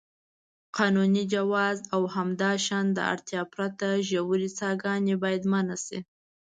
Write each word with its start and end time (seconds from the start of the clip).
قانوني 0.77 1.23
جواز 1.33 1.77
او 1.95 2.01
همداشان 2.15 2.85
د 2.97 2.99
اړتیا 3.13 3.41
پرته 3.53 3.87
ژورې 4.09 4.49
څاګانې 4.59 5.15
باید 5.23 5.43
منع 5.51 5.77
شي. 5.85 5.99